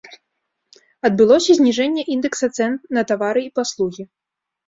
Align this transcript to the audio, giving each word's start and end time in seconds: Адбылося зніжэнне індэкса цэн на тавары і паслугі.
Адбылося 1.09 1.51
зніжэнне 1.59 2.01
індэкса 2.15 2.47
цэн 2.57 2.71
на 2.99 3.03
тавары 3.11 3.41
і 3.45 3.53
паслугі. 3.59 4.03